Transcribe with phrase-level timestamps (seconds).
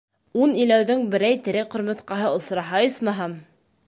[0.43, 3.37] Ун иләүҙең берәй тере ҡырмыҫҡаһы осраһа, исмаһам?